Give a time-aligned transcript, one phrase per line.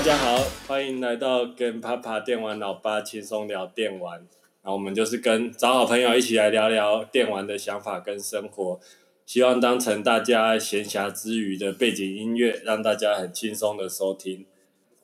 [0.00, 4.16] 大家好，欢迎来到跟啪啪电玩老爸轻松聊电玩。
[4.62, 8.80] 然后我们就是跟找好朋友一起来聊聊电玩的想法跟生活，
[9.26, 14.46] 希望当成大家闲暇之余的背景音乐，让大家很轻松的收听。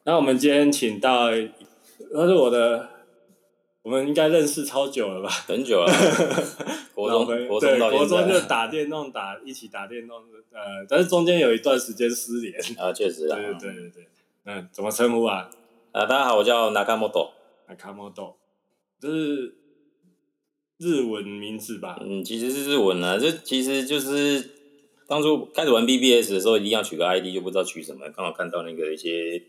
[0.05, 2.89] 那我们今天请到，他是我的，
[3.83, 5.29] 我们应该认识超久了吧？
[5.29, 5.93] 很久了，
[6.95, 10.17] 国中，国中对，国中就打电动打一起打电动，
[10.53, 14.07] 呃，但是中间有一段时间失联啊，确实啊，对对对对。
[14.49, 15.51] 嗯，怎么称呼啊？
[15.91, 17.31] 啊，大家好，我叫 Nakamoto。
[17.69, 18.35] Nakamoto，
[19.01, 19.57] 这是
[20.79, 21.99] 日文名字吧？
[22.01, 23.19] 嗯，其实是日文啊。
[23.19, 24.49] 这其实就是
[25.09, 28.09] 当初开始玩 BBS 的时候，一定要取个 ID，就不知道取什么。
[28.11, 29.43] 刚好看到那个一些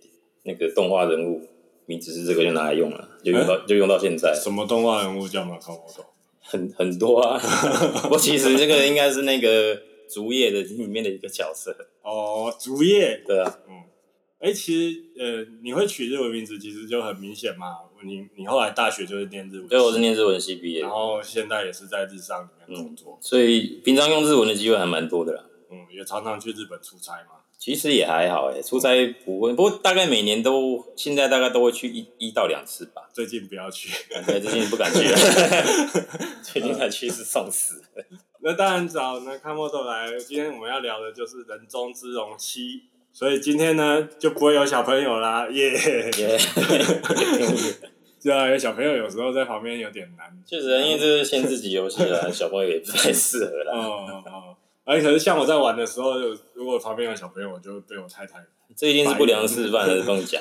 [0.45, 1.48] 那个动画人物
[1.85, 4.34] 名字是这个，就拿来用了，就用到、欸、就用到现在。
[4.34, 6.05] 什么动画人物叫 Nakamoto？
[6.41, 7.39] 很很多啊。
[8.01, 11.76] 不过其实这个应该是那个竹叶的里面的一个角色。
[12.01, 13.21] 哦，竹叶。
[13.27, 13.59] 对啊。
[13.70, 13.76] 嗯。
[14.40, 17.77] 哎、欸，其实呃，你会取日文名字，其实就很明显嘛。
[18.04, 25.44] 你你后来大学就是念日文，对，我是念日文系毕业，然后现在也是在日商里面工作，嗯，所以平常用日文的机会还蛮多的啦。
[25.71, 27.41] 嗯，也常常去日本出差嘛。
[27.57, 28.90] 其实也还好哎，出差
[29.26, 33.10] 不会，不过大概每年都，现在大概都会去一一到两次吧。
[33.12, 33.90] 最近不要去，
[34.27, 35.18] 对，最近不敢去了。
[36.44, 37.82] 最近才去是送死。
[38.41, 42.84] 那当然找那 Nakamoto 来，今天我们要聊的就是人中之龙七。
[43.18, 46.20] 所以今天呢，就不会有小朋友啦，耶、yeah!
[46.20, 47.76] 耶、yeah！
[48.21, 50.27] 对啊，有小朋友有时候在旁边有点难。
[50.46, 53.76] 确实，因为这是限制级游戏啦， 小朋友也不太适合啦。
[53.76, 54.55] 哦！
[54.85, 56.13] 而且可是像我在玩的时候，
[56.54, 58.35] 如果旁边有小朋友，我就被我太太。
[58.76, 60.40] 这一定是不良示范的，这么讲。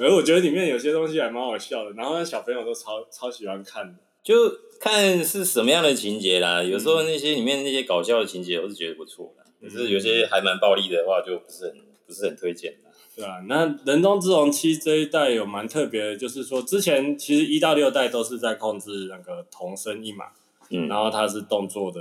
[0.00, 4.34] 而我觉得里面有些东西还蛮好笑的，然后小朋友都超超喜欢看的，就
[4.80, 6.64] 看是什么样的情节啦。
[6.64, 9.44] 有时候那些里面那些搞笑的情节，我是觉得不错的。
[9.62, 11.87] 可是有些还蛮暴力的话，就不是很。
[12.08, 20.24] 不是很推荐的，对啊，那《人中之龙七》这一代有蛮特别的，就是说之前其实一到六代都是在控制那个同生一马，
[20.70, 22.00] 嗯，然后它是动作的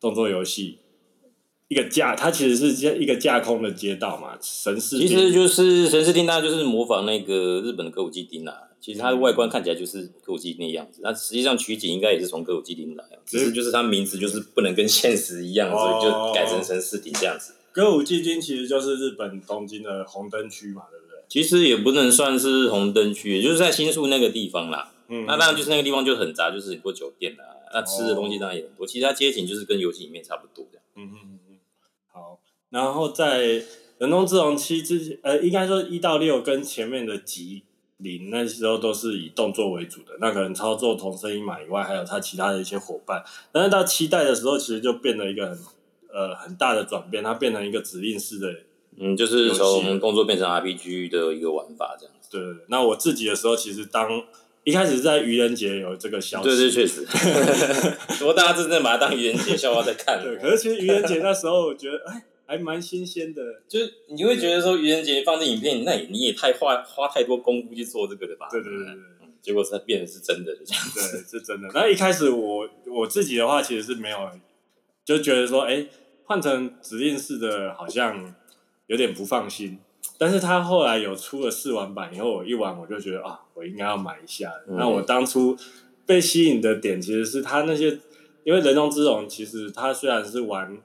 [0.00, 0.78] 动作游戏，
[1.68, 8.54] 一个架，它其实是一个架空的街道嘛，神视，其实就是神视町，大概就是模仿那个日本的歌舞伎町啊。
[8.80, 17.52] 其实它的外观看起来就是歌舞伎那样子，那实际上取景应该也是从歌舞伎町来，只是就是它名字就是不能跟现实一样，嗯、所以就改成神视町这样子。
[17.72, 21.16] 歌舞伎町其实就是日本东京的红灯区嘛，对不对？
[21.28, 24.92] 其实也不能算是红灯区，也就是在新宿那个地方啦。
[25.06, 28.84] 嗯，那当然就是那个地方就很杂，就是很多酒店啦，那吃的东西当然也很多。
[28.84, 30.80] 其实它街景就是跟游戏里面差不多的。
[30.96, 31.58] 嗯嗯嗯嗯。
[32.12, 33.44] 好，然后在
[33.98, 37.62] 《人中之龙七》之前，呃，应该说一到六跟前面的吉
[37.98, 43.24] 林那时候都是以动作为主的，那可能操作同声音马以外，还有他其他的一些伙伴。
[43.52, 45.58] 但是到七代的时候，其实就变得一个很。
[46.12, 48.52] 呃，很大的转变，它变成一个指令式的，
[48.98, 52.28] 嗯，就是从动作变成 RPG 的一个玩法这样子。
[52.30, 54.22] 对，那我自己的时候，其实当
[54.64, 57.06] 一开始在愚人节有这个消息，对对，确实，
[58.18, 60.22] 不过大家真正把它当愚人节笑话在看。
[60.22, 68.48] 对，可是其实愚人节那时候，我觉得哎，还蛮新鲜的，就是你会觉得说愚人节放这影片，那你也太花花太多功夫去做这个了吧？
[68.50, 68.94] 对对对对，
[69.40, 71.68] 结果是它变成是真的这样子，对，是真的。
[71.72, 74.18] 那一开始我我自己的话，其实是没有。
[75.02, 75.88] 就觉得说，哎、欸，
[76.30, 78.32] 换成指令式的，好像
[78.86, 79.80] 有点不放心。
[80.16, 84.52] 但是他后来有出了试玩版以后，我一玩我就觉得啊，我应该要买一下。
[84.68, 85.56] 嗯、那我当初
[86.06, 87.98] 被吸引的点，其实是他那些，
[88.44, 90.78] 因为人中之龙其实他虽然是玩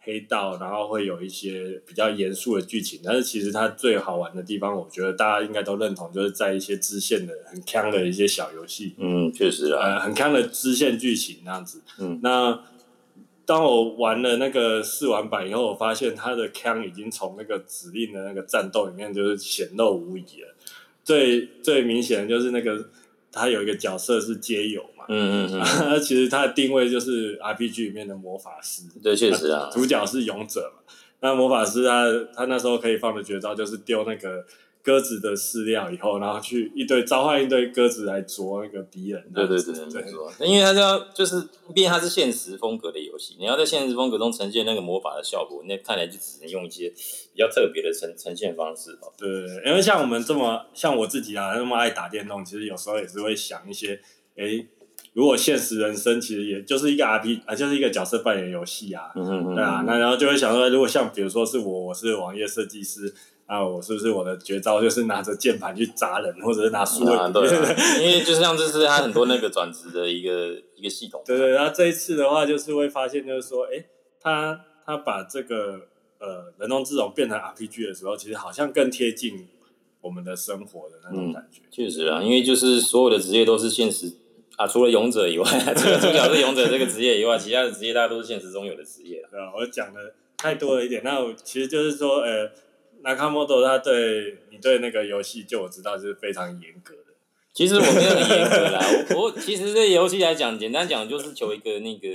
[0.00, 8.96] 黑道，然后会有一些比较严肃的剧情，但是其实他最好玩的地方，我觉得大家应该都认同，就是在一些支线的很锵的一些小游戏。
[8.98, 11.80] 嗯，确实啊，呃，很锵的支线剧情那样子。
[12.00, 12.60] 嗯，那。
[13.50, 20.54] 当我玩了那个试玩版以后，我发现他的枪已经从那个指令的那个战斗里面就是显露无遗了。
[21.02, 22.88] 最最明显的就是那个，
[23.32, 34.46] 他有一个角色是街友嘛，嗯嗯嗯， 其实他的定位就是 RPG 里面的魔法师，对，确实啊，主角是勇者嘛，那魔法师他他那时候可以放的绝招就是丢那个。
[34.82, 39.22] 鸽子的饲料以后，然后去一堆召唤一堆鸽子来啄那个敌人。
[39.34, 40.32] 对对对对，没错。
[40.40, 41.40] 因为它要就是，
[41.74, 48.98] 毕竟它是现实风格的游戏，你要在现实风格中呈现那个魔法的效果，那看来就只能用一些比较特别的呈呈现方式。
[49.18, 54.00] 对对对，因为像我们这么像我自己啊，那么爱打电动，其实有时候也是会想一些，
[54.36, 54.66] 诶，
[55.12, 63.14] 如果现实人生其实也就是一个 RPG 啊，就是一个角色扮演游戏啊，嗯嗯嗯，对啊，那然后就会想说，如果像比如说是我，我是网页设计师。
[63.50, 67.04] 啊，我是不是我的绝招就是拿着键盘去砸人，或者是拿书？
[67.04, 67.48] 对，
[68.00, 71.20] 因为就像这是他很多那个转职的一个一个系统。
[71.26, 73.84] 对对，然后这一次的话，就是会发现，就是说，哎，
[74.20, 75.80] 他他把这个
[76.20, 79.48] 呃人中之龙变成 RPG 的时候，其实好像更贴近
[80.00, 81.62] 我们的生活的那种感觉。
[81.72, 84.12] 确、嗯、实啊，因为就是所有的职业都是现实
[84.58, 85.44] 啊，除了勇者以外，
[85.74, 89.20] 除 了主角是勇者这个职业以外，其他的职业大家都是现实中有的职业。
[89.28, 91.02] 对啊，我讲的太多了一点。
[91.02, 92.48] 那我其实就是说，呃
[93.04, 97.02] ，Nakamoto 他对你对那个游戏，就我知道就是非常严格的。
[97.52, 98.80] 其实我没有很严格啦，
[99.16, 102.08] 我我其实这游戏来讲，简单讲就是求一个那个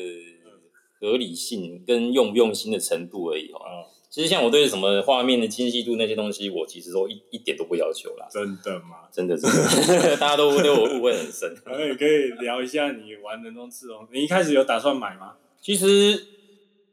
[1.00, 3.60] 合理性跟用不用心的程度而已哦。
[3.68, 8.26] 嗯其实像我对什么画面的清晰度那些东西，我其实都一一点都不要求啦。
[8.32, 9.10] 真的吗？
[9.12, 11.54] 真的真的， 大家都对我误会很深。
[11.66, 15.34] 可 以可以聊一下你玩人中之龙，你一开始有打算买吗？
[15.62, 15.86] 其实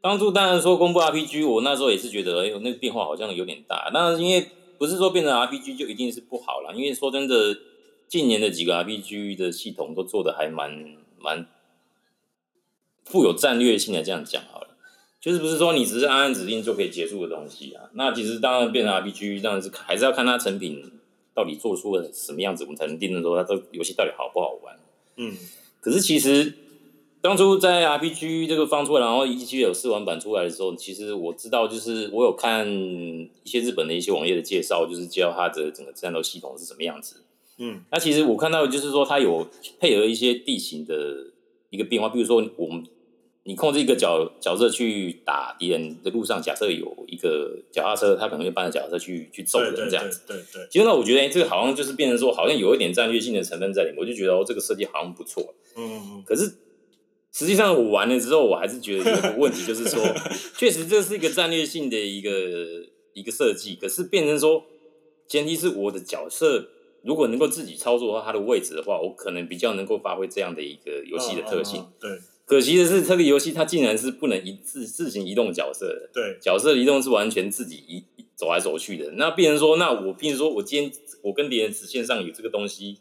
[0.03, 3.89] 当初当然说公布 RPG，我那时候也是觉得，哎呦，那个变化好像有点大。
[3.93, 7.57] 那因为不是说变成 RPG 就一定是不好啦，因为说真的，
[8.09, 11.47] 近年的几个 RPG 的系统都做的还蛮蛮
[13.05, 14.67] 富有战略性的，这样讲好了。
[15.21, 17.83] 就是不是说你只是按按指令就可以结束的东西啊？
[17.93, 20.83] 那其实当然变成 RPG，当然是还是要看它成品
[21.33, 24.77] 到底做出了什么样子，我们才能定论说它这个游戏到底好不好玩。
[25.15, 25.37] 嗯，
[25.79, 26.53] 可是其实
[27.23, 37.23] 当初在 RPG 这个放出来，然后一期有试玩版出来的时候，其实我知道，就是我有看一些日本的一些网页的介绍，就是介绍它的整个战斗系统是什么样子。
[37.59, 39.47] 嗯，那其实我看到就是说它有
[39.79, 41.31] 配合一些地形的
[41.69, 42.83] 一个变化，比如说我们。
[43.45, 50.21] 你控制一个角角色去打敌人的路上，假设有一个脚踏车，他可能会搬着脚踏车去去揍人这样子。
[50.25, 50.67] 对对，对对。
[50.71, 53.97] 其实呢，我觉得这个好像就是变成说，好像有一点战略性的成分在里面。
[53.99, 55.53] 我就觉得哦，这个设计好像不错。
[55.75, 56.23] 嗯嗯。
[56.25, 56.49] 可是
[57.33, 59.99] 实际上我玩了之后，我还是觉得有个问题，就是说，
[60.55, 62.31] 确实这是一个战略性的一个
[63.13, 63.75] 一个设计。
[63.75, 64.63] 可是变成说，
[65.27, 66.69] 前提是我的角色
[67.03, 71.87] 如果能够自己操作的话，它的位置的话，我可能比较能够发挥这样的一个游戏的特性。
[71.99, 72.11] 对。
[72.45, 76.09] 可惜的是，这个游戏它竟然是不能一自自行移动角色的。
[76.13, 78.03] 对，角色移动是完全自己移
[78.35, 79.11] 走来走去的。
[79.13, 80.91] 那变成说，那我变成说我今天
[81.23, 82.99] 我跟敌人直线上有这个东西，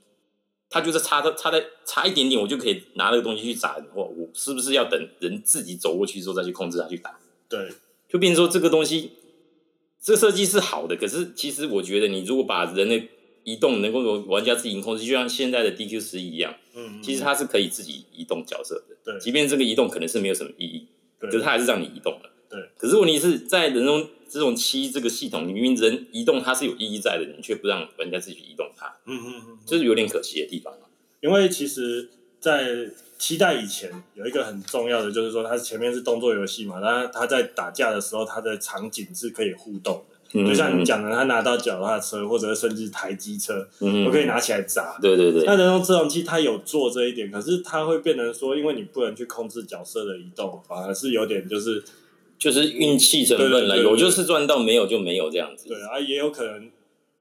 [0.73, 7.19] 它就是差的差的差一点点，我就可以拿那个东西去砸人的话，我是不是要等人自己走过去之后再去控制它去打？
[7.47, 7.69] 对，
[8.09, 9.11] 就变成说这个东西，
[10.01, 13.01] 这设计是好的，可是其实我觉得你如果把人的
[13.45, 20.87] 移动能够有玩家自行控制，就像现在的 DQ 十一一样，嗯，嗯，其实它是可以自己移动角色的，对，即便这个移动可能是没有什么意义，
[21.21, 22.59] 对，可是它还是让你移动了，对。
[22.79, 30.73] 可是问题是在人中之龙七这个系统，你明明人移动它是有意义在的，你却不让玩家自己移动它，嗯嗯嗯，这是有点可惜的地方。
[31.21, 32.09] 因为其实，
[32.41, 40.49] 在七代以前有一个很重要的，就是说它前面是动作游戏嘛，那它在打架的时候，它的场景是可以互动的。
[40.49, 44.99] 就像你讲的，他拿到脚踏车或者甚至台机车，嗯，都可以拿起来砸。
[44.99, 45.45] 对对对。
[45.45, 51.85] 那人中之龙七它有做这一点，可是它会变成说，因为你不能去控制角色的移动，反而是有点就是
[52.43, 55.69] 就是运气成分了，有就是赚到，没有就没有这样子。
[55.69, 56.71] 对啊，也有可能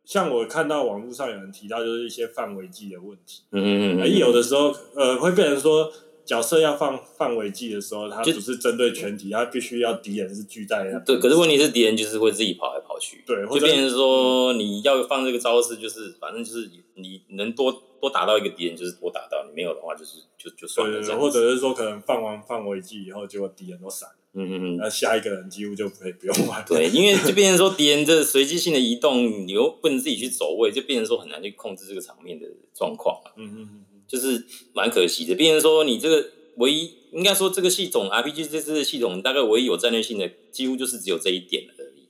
[0.04, 3.44] 像我看到网络上有人提到，就是一些范围技的问题。
[3.52, 4.02] 嗯嗯嗯。
[4.02, 5.92] 而有的时候，呃，会变成说。
[6.24, 11.00] 角色要放范围技的时候，他不是针对全体，他必须要敌人是聚在那。
[11.00, 13.24] 对，可是问题是敌人就是会自己跑来跑去。
[13.26, 21.00] 对，就变成说你要放这个招式，就是反正就是你能多多打到一个敌人，就是多打到；你没有的话，就是就就算了。
[21.00, 24.08] 对对对，或者是说可能放完范围技以后，结果敌人都闪。
[24.34, 24.78] 嗯嗯嗯。
[24.78, 26.64] 那下一个人几乎就可以不用玩。
[26.66, 33.22] 对，因为就变成说敌人这随机性的移动，你又不能自己去走位，就变成说很难去控制这个场面的状况。
[33.38, 33.86] 嗯嗯嗯。
[34.08, 42.10] 就是蛮可惜的，变成说你这个唯一应该说这个系统 RPG 这次的系统大概唯一有战略性的，几乎就是只有这一点而已。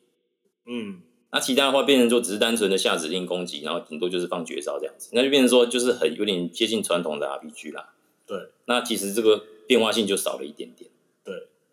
[0.66, 1.02] 嗯，
[1.32, 7.94] 那其他的话变成说只是单纯的下指令攻击，然后顶多就是放绝招这样子，那就变成说就是很有点接近传统的 RPG 啦。
[8.26, 10.90] 对，那其实这个变化性就少了一点点。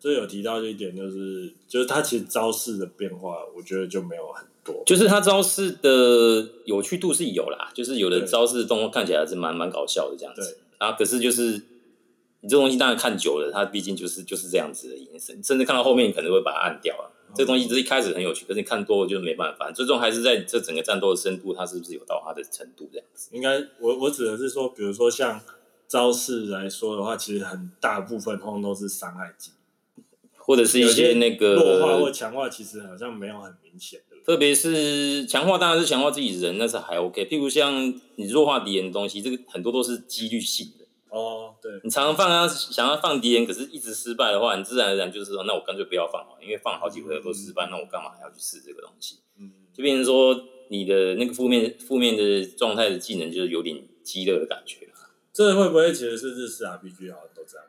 [0.01, 4.83] 对，这有提到一点就是，就是他其实招式的变化，我觉得就没有很多。
[4.85, 10.57] 就是他招式的有趣度是有啦，就是有的招式动作看起来是蛮蛮搞笑的这样子。
[10.77, 11.61] 啊，可是就是
[12.41, 17.11] 你这东西当然看久了，它毕竟就是就是这样子的延伸，甚至看到后面你可能会把它按掉啊。
[17.27, 19.71] 嗯、这东西只是一开始很有趣，可是你看多了就没办法。
[19.71, 23.29] 最终还是在这整个战斗的深度，它是不是有到它的程度这样子？
[23.33, 25.41] 应该我我指的是说，比如说像
[25.87, 29.51] 招式来说的话，其实很大部分通通都是伤害技，
[30.49, 34.17] 或者是一些那个弱化或强化，其实好像没有很明显的。
[34.25, 37.23] 特别是强化，当然是强化自己人，那是还 OK。
[37.27, 40.85] 譬如像你弱化敌人的东西，这个很多都是几率性的。
[41.15, 41.71] 哦，对。
[41.83, 49.19] 你常常放啊，想要放敌人，可是一直失败的话，你自然而然就是说，那我干脆不要放了，因为放好几回都失败，嗯、那我干嘛还要去试这个东西？
[49.39, 50.35] 嗯，就变成说
[50.69, 54.87] 你的那个负面负面的状态的技能，就是有点鸡肋的感觉。
[55.31, 57.65] 这会不会其实是日式 RPG 好像都这样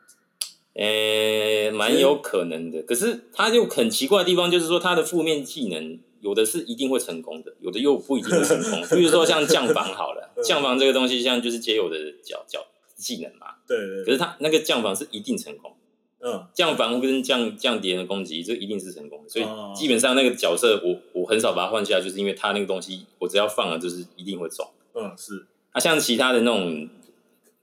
[0.73, 2.81] 诶、欸，蛮有可能的。
[2.83, 5.99] 可是他就很奇怪的地方，就是说他的负面技能。
[6.21, 8.79] 有的是一定会成功的，有的又不一定会成功。
[8.95, 12.63] 比如说像降防好了，降防这个东西像就是皆有的角角
[12.95, 13.55] 技能嘛。
[13.67, 14.05] 对，对对。
[14.05, 15.75] 可是他那个降防是一定成功。
[16.19, 16.45] 嗯。
[16.53, 19.29] 降防跟降降敌人的攻击，这一定是成功的。
[19.29, 24.63] 所以基本上那个角色我我很少把它换下来，就是因为他那个东西我只要放了就是一定会中。
[24.93, 25.47] 嗯，是。
[25.71, 26.87] 啊，像其他的那种，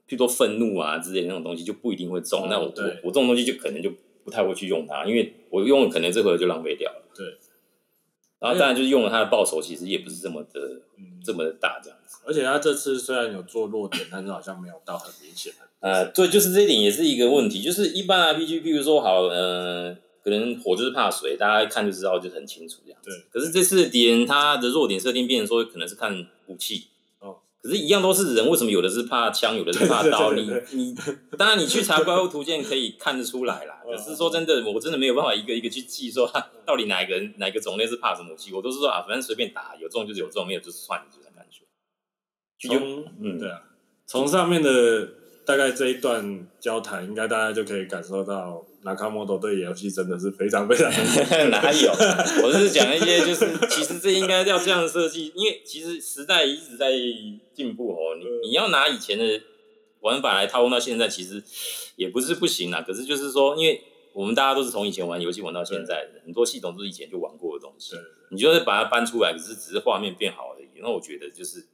[0.09, 2.41] 譬如说愤怒啊之类的那种东西就不一定会中。
[2.41, 3.91] 哦、那我我我这种东西就可能就
[4.23, 7.05] 不太会去用它，因为我用了可能这回就浪费掉了。
[7.15, 7.37] 对。
[8.39, 12.19] 然后当然就是用了它的报酬，其实也不是这么的、嗯、这么的大这样子。
[12.25, 15.67] 而且他这次虽然有做弱点，但是好像没有到很明显的。
[15.81, 23.09] 呃，对，就是这一点也是一个问题，就是一般 RPG，譬如说好，呃，可能火就是怕水，大家一看就知道，就很清楚这样子。
[23.09, 23.25] 对。
[23.29, 26.87] 可是这次敌人他的弱点设定变成说，可能是看武器。
[27.61, 30.31] 可是，一样都是人，为什么有的是怕枪，有的是怕刀？
[30.31, 30.95] 你你，
[31.37, 33.81] 当然你去查怪物图鉴可以看得出来啦。
[33.85, 36.31] 可是说真的，我真的没有办法一个一个去记说，
[36.65, 38.53] 到底哪一个人哪个种类是怕什么武器？
[38.53, 41.65] 我都是说啊，反正随便打，有中就是有中，没有就是算，这种感觉。
[42.61, 43.61] 从嗯，对啊，
[44.05, 45.09] 从上面的
[45.45, 48.65] 大概这一段交谈，应该大家就可以感受到。
[48.81, 50.89] 那卡莫多对游戏真的是非常非常
[51.51, 51.91] 哪有？
[52.43, 56.91] 我是讲一些，就是其实这应该要这样设计，因为其实时代一直在
[57.53, 58.15] 进步哦。
[58.17, 59.41] 你你要拿以前的
[59.99, 61.43] 玩法来套用到现在，其实
[61.95, 62.81] 也不是不行啊。
[62.81, 63.81] 可是就是说，因为
[64.13, 67.95] 我们大家都是从以前玩游戏玩到现在的，很多系统都是以前就玩过的东西。
[68.31, 70.67] 你就是把它搬出来，可是只是画面变好而已。
[70.81, 71.65] 那我觉得就是，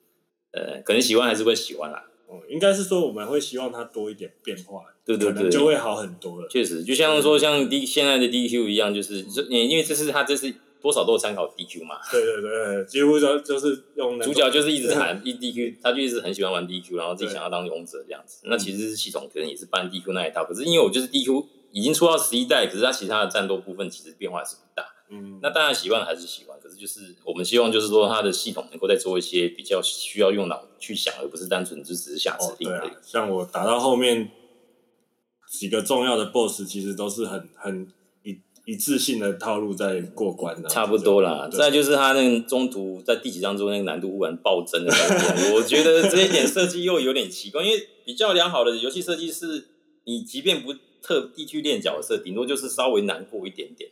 [0.52, 2.04] 呃，可能喜欢还是会喜欢啦。
[2.28, 6.48] 哦，应该是说我们会希望它多一点变化，对对对，就会好很多了。
[6.50, 11.96] 确实，就像说像 D 现在的 DQ 一样，就是就因为这是他这是多少都有参考 DQ 嘛。
[12.12, 18.40] 对对对，几乎都就是用主角就是一直喊 DQ，他就一直很喜欢玩 DQ，然后自己想要当勇者这样子。
[18.46, 24.84] 那其实是系统可能也是搬 DQ 那一套，可是因为我就是 DQ 已经出到十一代，可是它其他的战斗部分其实变化是不大。
[25.12, 32.72] 嗯，那当然喜欢还是喜欢，可是就是我们希望就是说它的系统能够再做一些比较需要用脑去想，而不是单纯就只是下指令
[33.04, 34.32] 像我打到后面
[35.58, 37.88] 几个重要的 BOSS，其实都是很很
[38.24, 41.50] 一一致性的套路在过关的，差不多啦。
[41.52, 49.68] 再就是他那个中途在第几章之后那个难度忽然暴增的感觉，我觉得这一点设计又有点奇怪，因为比较良好的游戏设计是，
[50.06, 53.92] 你即便不特地去练角色，顶多就是稍微难过一点点。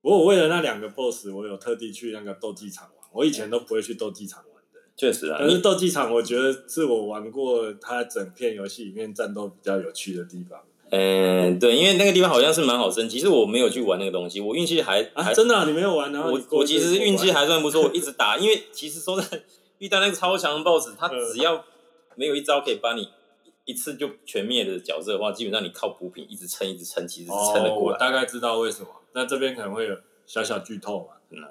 [0.00, 3.08] 不过我为了那两个 BOSS，我有特地去那个斗技场玩。
[3.12, 4.78] 我以前都不会去斗技场玩的。
[4.96, 10.60] 确实啊，但是斗技场我觉得是我玩过它整片游戏里面战斗比较有趣的地方。
[10.90, 13.08] 嗯，对，因为那个地方好像是蛮好升。
[13.08, 18.38] 其实我没有去玩那个东西，我运气还还、啊、真的、啊、你没有玩，然后我我其实运气还算不错， 我一直打。
[18.38, 19.42] 因为其实说在
[19.78, 21.64] 遇到那个超强的 BOSS，他只要
[22.14, 23.08] 没有一招可以把你
[23.64, 27.96] 一次就全灭的角色的话，基本上你靠补品一直撑一直撑，其实是撑得过来。
[27.96, 28.88] 哦、我大概知道为什么。
[29.12, 31.14] 那这边可能会有小小剧透嘛？
[31.30, 31.44] 嗯，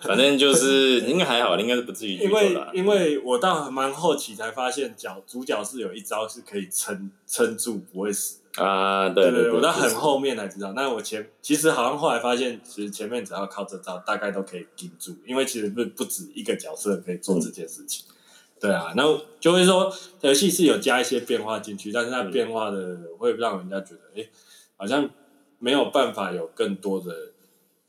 [0.00, 2.70] 反正就是 应该还好，应该是不至于剧透啦。
[2.72, 9.08] 因为因为我到蛮后期才发现，角主角是有一招是可以撑撑住不会死啊。
[9.10, 10.72] 对对，我到很后面才知道。
[10.72, 15.16] 那我前其实好像后来发现，其实前面只要靠这招，大概都可以顶住。
[15.26, 18.04] 因为其实不不止一个角色可以做这件事情。
[18.08, 18.14] 嗯、
[18.60, 19.02] 对啊，那
[19.38, 19.92] 就会说
[20.22, 24.30] 游戏是有加一些变化进去，但是它变化的会让人家觉得，哎、欸，
[24.76, 25.10] 好像
[25.58, 27.32] 没有办法有更多的。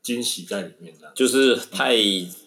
[0.02, 1.94] 惊喜在里面，就是太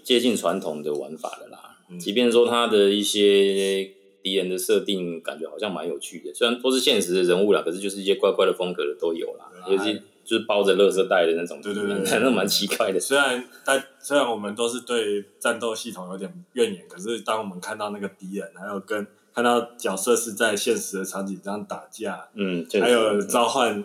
[0.04, 1.78] 接近传统的玩法了啦。
[1.90, 3.94] 嗯、即便说它的一些
[4.26, 6.34] 敌人的设定，感觉好像蛮有趣的。
[6.34, 9.46] 虽然都是现实的人物啦，可是就是一些怪怪的风格的都有啦。
[9.70, 13.00] 尤其就是包着垃圾袋的那种，对对对， 那蛮奇怪的。
[13.00, 23.80] 虽然但虽然我们都是对战斗系统有点怨言，可是当我们看到那个敌人，还有跟看到角色是在现实的场景这样打架，嗯，还有召唤、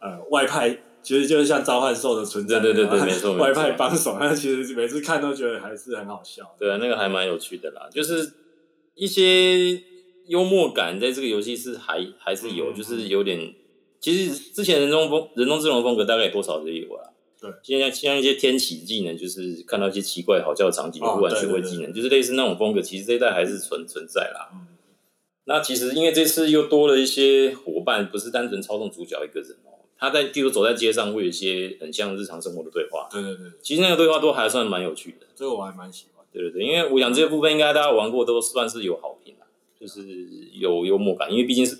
[0.00, 0.78] 嗯、呃外派。
[1.04, 3.34] 其实就是像召唤兽的存在，对对对对，没错。
[3.42, 6.54] 外派帮手，但其实每次看都觉得还是很好笑。
[6.56, 8.32] 对啊，那个还蛮有趣的啦，就是
[8.94, 9.82] 一些
[10.26, 13.54] 幽默感在这个游戏是还还是有，嗯、就是有点。
[14.00, 17.10] 其实之前人中风人中之龙风格大概多少都有啊。
[17.40, 17.50] 对。
[17.62, 22.82] 现在像一些天启技能，就是看到一些奇怪好笑的场景，忽然学会技能，就是类似那种风格。
[22.82, 24.50] 其实这一代还是存存在啦。
[24.52, 24.66] 嗯。
[25.44, 29.70] 那其实因为这次又多了一些伙伴，不是单纯操纵主角一个人哦。
[29.98, 33.08] 他在，比如走在街上，会有一些很像日常生活的对话。
[33.08, 35.26] 对对对，其实那个对话都还算蛮有趣的。
[35.36, 36.11] 这个我还蛮喜欢。
[36.32, 39.46] 对对对，因为我想这些部分应该大家玩过都算是有好评啦，
[39.78, 40.02] 就是
[40.54, 41.30] 有幽默感。
[41.30, 41.78] 因为毕竟是，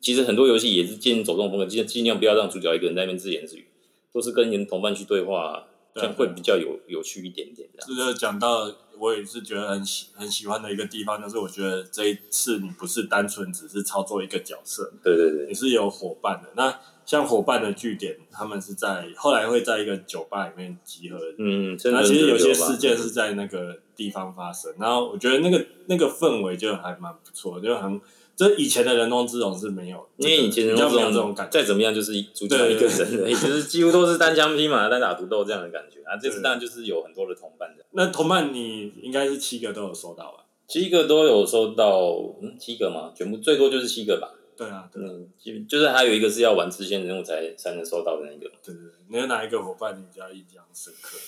[0.00, 3.66] 其实很多游戏也是尽走这种风格，尽尽量不要让主角一个人在那边自言自语，
[4.12, 7.68] 都是跟人同伴去对话，这样会比较有有趣一点点。
[7.78, 16.80] 这个讲到我也是觉得很喜很喜欢的一个地方，就是我觉得这一次你不是单纯只是操作一个角色，对对对，你是有伙伴的那。
[17.06, 21.18] 像伙伴的据点，他们是在后来会在一个酒吧里面集合。
[21.38, 27.98] 嗯，那其实有些事件是在那个地方发生，然后我觉得那个那个氛围就还蛮不错，就很。
[28.34, 36.18] 这以前的人中之龙是没有，因为以前人中之龙这种感觉，再怎么样就是主角一个人而已，就是几乎都是单枪匹马、单打独斗这样的感觉啊。
[36.20, 37.84] 这次当然就是有很多的同伴的。
[37.92, 40.44] 那同伴你应该是七个都有收到吧？
[40.68, 43.10] 七个都有收到，嗯，七个吗？
[43.16, 44.28] 全部最多就是七个吧。
[44.56, 48.50] 对啊，对嗯，就是还有一个是要玩支线任务才才能收到的那个。
[48.64, 51.18] 对对对，你有哪一个伙伴你比较印象深刻？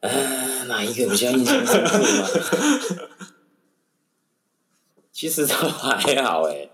[0.00, 2.28] 啊，哪一个比较印象深刻吗？
[5.10, 6.68] 其实都还好哎，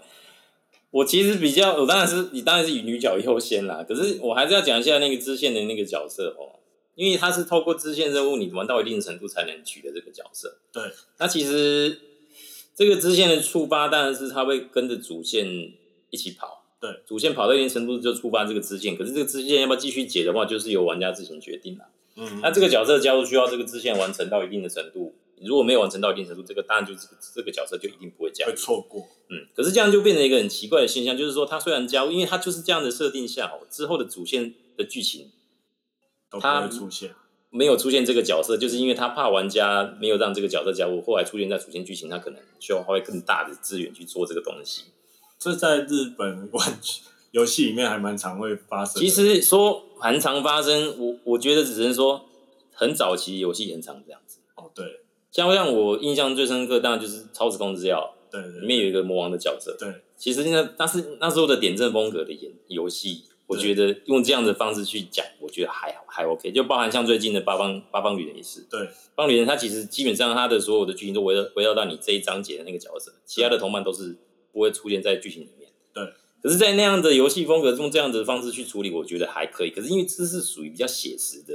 [0.90, 3.84] 我其实比较，我当然是你当然是以女角优先啦。
[3.88, 6.58] 可是我还是要讲一下那个支线的那个角色哦，
[6.96, 10.58] 因为他是透过支线任务，你玩到一定程度才能取得这个角色。
[10.72, 10.82] 对，
[11.18, 12.00] 那其实
[12.74, 15.72] 这个支线的触发当然是他会跟着主线
[16.12, 16.60] 一起跑。
[16.80, 21.84] 对，主线跑到一定程度就触发这个支线，可是这个支线要不要继续解的话，就是由玩家自行决定了。
[22.16, 25.14] 嗯，那这个角色加入需要这个支线完成到一定的程度。
[25.44, 29.08] 如果没有完成到一定程度，这个当然就是这个角色就一定不会加入，会错过。
[29.28, 35.30] 嗯，可是这样就变成一个很奇怪的现象，就是说他虽然加入，因为他就是这样的设定下哦，之后的主线的剧情
[36.30, 37.14] 都不会出现，
[37.50, 44.84] 没有出现这个角色，就是因为他怕玩家没有让这个角色加入，后来出现在主线剧情，他可能需要花费更大的资源去做这个东西。
[45.42, 46.78] 这在日本玩
[47.32, 49.02] 游戏里面还蛮常会发生。
[49.02, 52.24] 其实说蛮常发生，我我觉得只能说
[52.72, 54.38] 很早期游戏很常这样子。
[54.54, 55.00] 哦，对。
[55.32, 57.96] 像像我印象最深刻，当然就是《超时空之钥》，
[58.30, 59.74] 对，对，里面有一个魔王的角色。
[59.80, 66.52] 对，其实那那是那时候的点阵风格的演游戏，我觉得用这样的方式去讲，我觉得还好，还 OK。
[66.52, 68.84] 就包含像最近的八方八方旅人也是，对，
[69.14, 74.14] 八方旅人他其实基本上他的所有的剧情都围绕围绕到你这一章节的那个角色，其他的同伴都是
[74.52, 75.70] 不会出现在剧情里面。
[75.92, 76.04] 对，
[76.42, 79.70] 可是，在那样的游戏风格用这样的方式去处理，我觉得还可以。
[79.70, 81.54] 可是因为这是属于比较写实的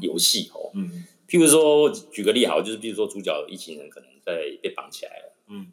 [0.00, 0.90] 游戏哦，嗯。
[0.92, 5.66] 嗯譬如说，举个例好，就是譬如说，主角一群人可能在被绑起来了，嗯，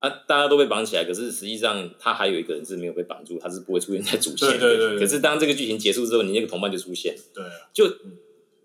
[0.00, 4.58] 啊，大家都被绑起来，可是实际上他还有一个人是没有被绑住，他是不会出现在主线的。
[4.58, 4.98] 对对对。
[4.98, 7.90] 可是当这个剧情结束之后，你那个同伴就出现，对，就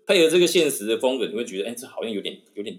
[0.06, 2.78] 配合这个现实的风格，你会觉得，哎，这好像有点有点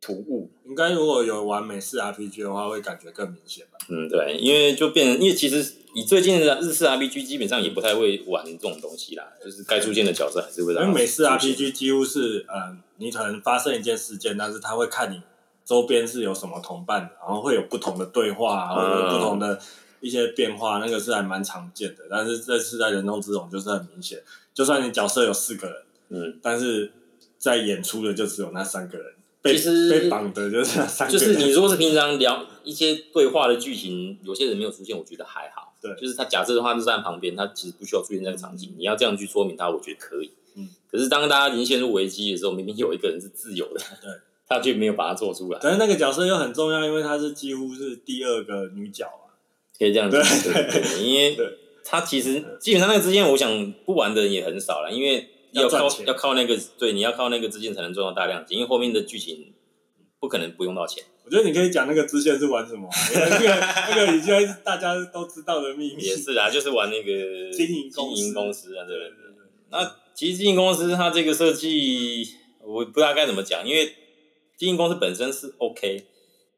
[0.00, 0.50] 突兀。
[0.66, 3.78] 应该如果有玩美式 RPG 的话，会感觉更明显吧？
[3.88, 5.74] 嗯，对，因为就变成，因为其实。
[5.96, 10.74] 你最近的日式 RPG 基本上也不太会玩这种东西啦，就是该出现的角色还是会。
[10.74, 15.22] 因为美式 RPG 几乎是，嗯，你可能发生一件事件，但是他会看你
[15.64, 19.58] 周边是有什么同伴，然后会有不同的对话，或者不同的
[20.02, 22.02] 一些变化，那个是还蛮常见的。
[22.10, 26.92] 但是这次在人中之龙就是很明显，就算你角色有四个人，嗯，但是
[27.38, 29.14] 在演出的就只有那三个人。
[29.46, 30.80] 其实被绑的就是。
[31.08, 35.74] 就是你如果是平常聊一些对话的剧情，有些人没有出现，我觉得还好。
[35.80, 38.74] 对，就是他假设的话就站在旁边，他其实不需要出现在这个场景。
[38.76, 40.30] 你要这样去说明他，我觉得可以。
[40.56, 40.68] 嗯。
[40.90, 44.10] 可是当大家已经陷入危机的时候，明明有一个人是自由的，对，
[44.48, 45.58] 他却没有把它做出来。
[45.62, 49.36] 但是那个角色又很重要，因为他是几乎是第二个女角啊。
[49.78, 50.16] 可以这样子。
[50.16, 51.04] 对。
[51.04, 51.36] 因为
[51.84, 55.28] 他其实基本上那个支线，我想不玩的人也很少了，因为
[55.60, 59.54] 要靠要靠那个对，你要靠那个资金才能赚到大量钱，因为后面的剧情
[60.20, 61.04] 不可能不用到钱。
[61.24, 63.46] 我觉得你可以讲那个支线是玩什么， 那个
[63.90, 66.02] 那个已经是大家都知道的秘密。
[66.04, 69.16] 也是啊，就是玩那个 经营经营公司啊，对对对。
[69.70, 72.28] 那其实经营公司它这个设计，
[72.62, 73.92] 我不知道该怎么讲，因为
[74.56, 76.06] 经营公司本身是 OK，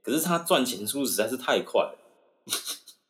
[0.03, 1.99] 可是它赚钱速度实在是太快了，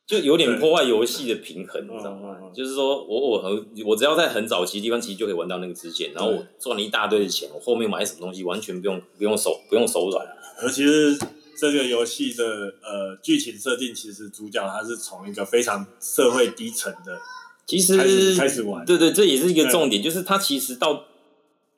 [0.09, 2.51] 就有点破坏游戏的平衡，你知道吗？
[2.53, 10.27] 就是说我我很我只要在很早期的地方，其实就可以玩到那个支线，然后我赚了一大堆的钱，我后面买什么东西完全不用不用手不用手软，
[10.64, 11.16] 尤其是。
[11.61, 12.44] 这个游戏的
[12.85, 17.18] 呃剧情设定，其实主角他是从一个非常社会低层的，
[17.66, 21.07] 其实开始开始玩，对对，这也是一个重点，就是他其实到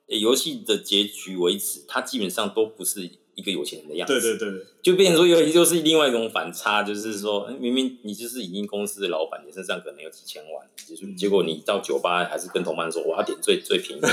[0.05, 14.07] 游戏的结局为止，他基本上都不是一个有钱人的样子，对对对，就变成说游戏就是另外一种反差，就是说明明你就是已经公司的老板，你身上可能有几千万，就是结果你到酒吧还是跟同伴说我要点最最便宜的，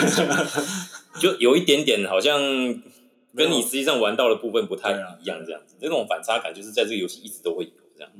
[1.21, 2.41] 就 有一点点好像。
[3.37, 4.95] 跟你实际上玩到的部分不太一
[5.27, 8.11] 样，这样子，那种反差感就是在这个游戏一直都会有这样。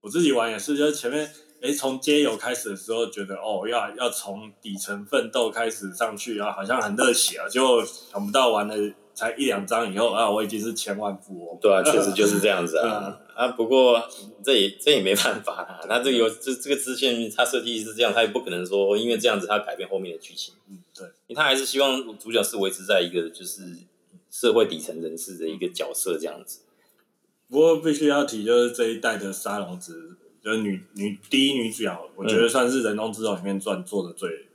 [0.00, 1.30] 我自己玩也是，就是前面
[1.60, 8.74] 哎从街友开始的时候，觉得哦要要从底层奋斗开始上去啊，好像很热血啊，结果想不到玩了
[9.14, 11.58] 才一两张以后啊，我已经是千万富翁。
[11.60, 13.48] 对啊，确实就是这样子啊啊！
[13.48, 14.02] 不过
[14.42, 20.54] 这也这也没办法啦，他这个有这这个支线，他设计是这样，他也不可能说因为这样子他改变后面的剧情。
[20.68, 23.76] 嗯，对，因为他还是希望主角是维持在一个就是。
[24.32, 26.60] 社会底层人士的一个角色这样子，
[27.48, 34.46] 不过必须要提，就是这一代的沙龙子就是女女第一女主角，我觉得算是人中之龙里面赚做的最，嗯、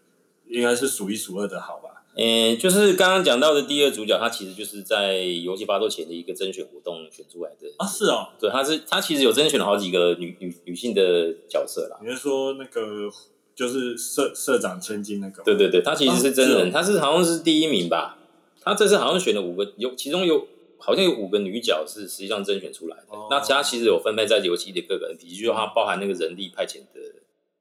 [0.47, 1.84] 应该是数一数二的好吧。
[2.17, 11.99] 嗯，就是刚刚讲到的第二主角，他其实就是在游戏发售前的一个甄选活动选出来的啊，是哦，对，他是他其实有甄选了好几个女女女性的角色啦。
[12.01, 13.10] 你是说那个
[13.54, 15.43] 就是社社长千金那个？
[15.43, 18.17] 对对对，他其实是真人，啊、他是好像是第一名吧？
[18.62, 20.47] 他这次好像选了五个，有其中有
[20.78, 23.04] 好像有五个女角是实际上甄选出来的。
[23.10, 27.01] 哦、那他其实有分配在游戏的各个 NPC，就是它包含那个人力派遣的。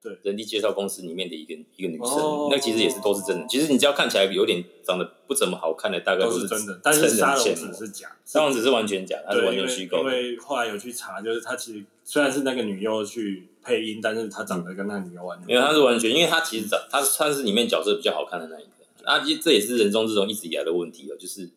[0.05, 3.47] 对，人力介绍公司里面的一个一个女生，哦、那其实也是都是真的。
[3.49, 6.79] 其实你只要看起来有点长得不怎么好看的，大概都是真的。
[6.83, 10.01] 但是沙龙只是假，沙龙只是完全假，它是完全虚构。
[10.01, 15.47] 因为后来有去查，就是他其实虽然是那个女优去配音，但是他长得跟那女优完全。
[15.47, 19.11] 没有他是完全，因为他其实长，他算是里面角色比较好看的那一个。
[19.11, 21.49] 啊，这也是人中之龙一直以来的问题哦，就是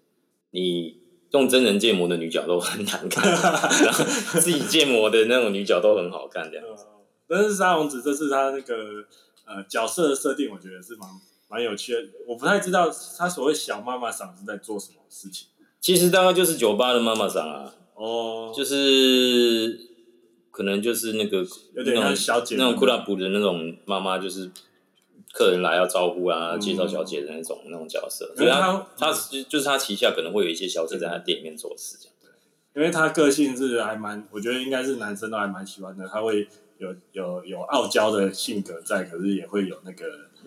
[0.51, 0.97] 你
[1.31, 3.29] 用真人建模的女角都很难看，
[3.83, 4.05] 然后
[4.39, 6.85] 自己建模的那种女角都很好看，这样子。
[7.29, 9.03] 但是沙龙子这是他那个
[9.45, 11.09] 呃角色的设定，我觉得是蛮
[11.49, 11.99] 蛮有趣的。
[12.25, 15.47] 我不太知道他所谓小妈妈桑是在做什么事情。
[15.81, 17.73] 其实大概就是酒吧的妈妈桑啊。
[17.95, 18.53] 哦。
[18.55, 19.77] 就是
[20.51, 24.49] 可能就是那个有点像小姐那种库拉布的那种妈妈，就是
[25.33, 28.33] 客人来要招呼啊，嗯、介绍小姐的那种那种角色。
[28.37, 29.11] 所以他他
[29.49, 32.13] 就是他旗下可能会有一些小姐在他店里面做事这样。
[32.21, 32.81] 对。
[32.81, 36.07] 因为他个性是还蛮，我觉得应该是男生都还蛮喜欢的。
[36.07, 36.47] 他会。
[36.79, 40.05] 有有有傲娇的性格在，可是也会有那个，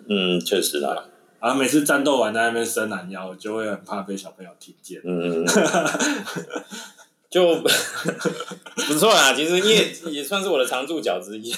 [0.09, 1.05] 嗯，确实啦。
[1.38, 5.01] 啊每次战斗完在那边伸懒腰，就会很怕被小朋友听见。
[5.05, 5.45] 嗯，
[7.31, 9.33] 就不错啦。
[9.33, 11.51] 其实也也算是我的常驻角之一。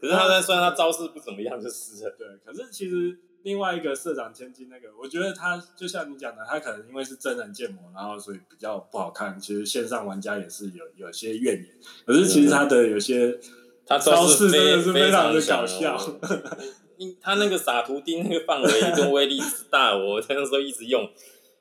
[0.00, 2.10] 可是他在虽然他招式不怎么样，就是了。
[2.18, 3.18] 对，可是其实。
[3.42, 9.38] 另外一个社长千金那个，我觉得他就像你讲的，他可能因为是真人建模，然后所以比较不好看。
[9.38, 11.66] 其实线上玩家也是有有些怨言，
[12.04, 13.38] 可是其实他的有些
[13.86, 15.98] 他招式真的是非常的搞笑。
[17.20, 21.08] 他那个撒图钉那个范围跟威力之大，我那时候一直用，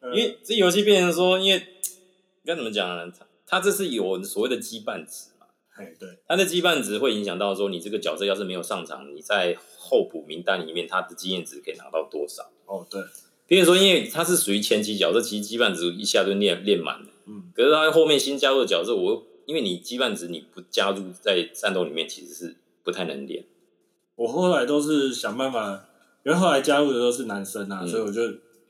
[0.02, 1.62] 因为这游戏变成说，因为
[2.44, 3.14] 该怎么讲呢？
[3.16, 5.30] 他他这是有所谓的羁绊值。
[5.76, 9.56] 哎，对，他的羁绊值会影响到说，你这个角色要是没有上场，你在
[9.88, 12.52] 候补名单里面，他的经验值可以拿到多少？
[12.66, 13.02] 哦，对，
[13.48, 17.08] 比如说，因为他是属于前期角色，其实羁绊值一下就练练满了。
[17.26, 23.46] 嗯，可是他后面新加入的角色，我因为你羁绊值你不加入在战斗里面，其实是不太能练。
[24.16, 25.86] 我后来都是想办法，
[26.26, 28.22] 因为后来加入的都是男生啊，嗯、所以我就。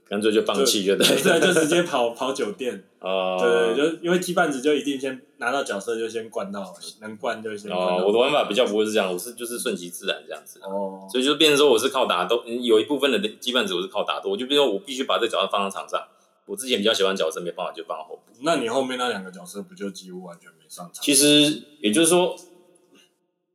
[0.09, 2.83] 干脆就放弃，就对，对，就直接跑跑酒店。
[2.99, 7.71] 哦，对对，就因为羁绊子就一定先拿到角色就先灌到，能灌就先。
[7.71, 10.59] 哦，我的玩法比较不会是这样，我是就是顺其自然这样子。
[10.63, 16.01] 哦，所以就变成说我是靠打斗，有一部分的羁绊子我是靠打斗，我就变成说我必须把这个角色放到场上。
[16.45, 18.21] 我之前比较喜欢角色，没办法就放到后部。
[18.41, 21.03] 那你后面那两个角色不就几乎完全没上场？
[21.03, 22.35] 其实也就是说，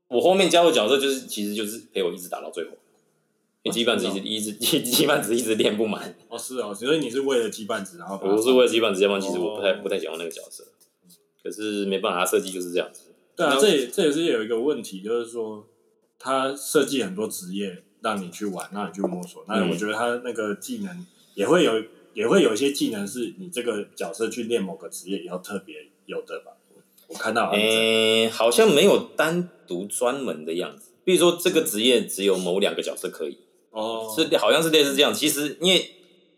[0.08, 2.72] 我后面加入角色就是其实就是陪我一直打到最后。
[3.62, 6.14] 因为羁绊值一直一直羁绊值一直练不满。
[6.28, 10.64] 哦，是哦，所以你是为了羁绊值，然后我是为了羁绊值，要不然其实我不太不太喜欢那个角色。
[11.42, 13.02] 可是没办法，他设计就是这样子。
[13.36, 15.66] 对啊，这也这也是有一个问题，就是说
[16.18, 19.44] 他设计很多职业让你去玩，让你去摸索。
[19.48, 21.82] 那我觉得他那个技能也会有，
[22.14, 26.52] 也会有一些技能是你这个角色去练某个职业也要特别有的吧？
[27.08, 30.90] 我看到，诶，好像没有单独专门的样子。
[31.04, 33.38] 比如说这个职业只有某两个角色可以。
[33.72, 35.12] 哦，是好像是类似这样。
[35.12, 35.90] 其实，因为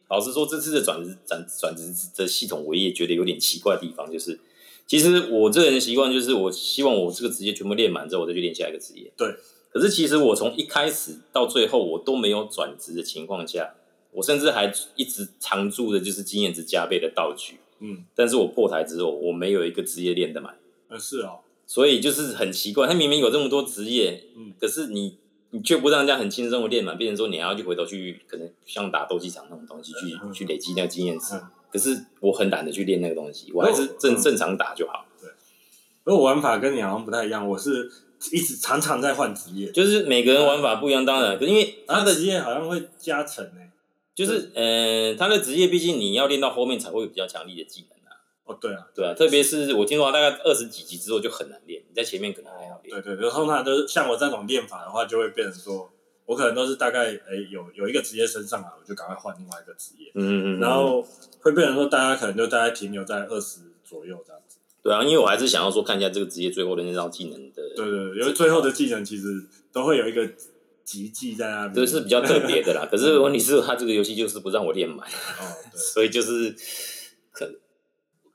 [0.09, 4.39] 老实说，这次的转职转转职的系统，我也觉得有点奇怪的地方，就是
[4.87, 9.11] 其实我这个人习惯就是，我希望我这个职业全部练满之后，我再去练下一个职业。
[9.17, 9.35] 对。
[9.73, 13.75] 可是其实我从一开始到最后，我都没有转职的情况下，
[14.13, 17.57] 我甚至还一直常驻的就是经验值加倍的道具。
[17.81, 18.05] 嗯。
[18.15, 20.57] 但是我破台之后，我没有一个职业练得满。
[20.89, 21.41] 呃，是哦。
[21.67, 25.17] 所以就是很奇怪，他明明有这么多职业，嗯，可是你。
[25.55, 31.37] 你却不让人家很轻松的练满，变成说你还要去回头去，可能像打斗技场那种东西去、嗯、去累积那个经验值。
[31.37, 35.07] 嗯、可是我很懒得去练那个东西，我还是正、嗯、正常打就好。
[35.21, 35.31] 对，
[36.03, 37.89] 而我玩法跟你好像不太一样，我是
[38.33, 43.61] 一直常常在换职业，就是每个人玩法不一样，当然，因为他的职业好像会加成呢，
[44.13, 47.94] 就是呃，他的职业毕竟你要练到后面才会有比较强力的技能。
[48.47, 53.03] 哦，对啊，对啊，特别是我听说大概二十几级之后就很难练，你在前面可能还好练。
[53.03, 55.91] 对对，然后通常都是像我这种练法的话，就会变成说，
[56.27, 60.13] 我可能都是大概哎有有一个职业升上来，我就赶快换另外一个职业。
[60.15, 60.61] 嗯嗯。
[60.61, 61.01] 然后
[61.41, 64.59] 会变成说，大家可能就大概停留在二十左右这样子。
[64.83, 67.63] 对啊，因为我还是想要说看一下这个职业最后的那招技能的。
[67.75, 70.29] 对对，因为最后的技能其实都会有一个
[70.85, 71.75] 奇迹在那边。
[71.75, 75.09] 这是比较特别的啦， 可是问题是，他这个游戏就是不让我练满。
[75.09, 75.79] 哦，对。
[75.81, 76.55] 所以就是
[77.33, 77.51] 可。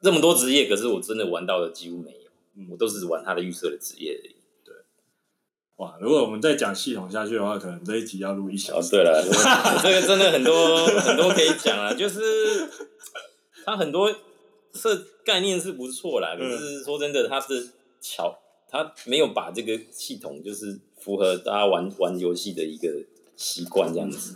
[0.02, 2.18] 这么多职业，可是我真的玩到的几乎没有。
[2.56, 4.36] 嗯、我都是玩他的预设的职业而已。
[4.66, 4.74] 对，
[5.78, 8.88] 哇，如果我们再讲系统下去的话，可能这一集要录一小时。
[8.88, 9.24] 哦，对了，
[9.82, 12.68] 这个真的很多很多可以讲啊， 就是
[13.64, 14.14] 他很多
[14.74, 17.70] 设概念是不错啦，可是说真的，他是
[18.02, 18.38] 巧，
[18.70, 22.90] 他没有把这个系统就是符合大家玩玩游戏的一个
[23.38, 24.36] 习惯这样子。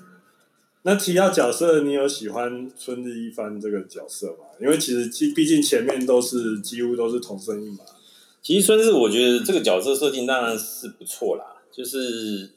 [0.86, 4.46] 那提到角色，你有喜欢春日一番这个角色吗？
[4.60, 7.78] 因为其实毕竟前面都是几乎都是同声一马。
[8.41, 12.52] 其实春日，我觉得这个角色设定当然是不错啦，就是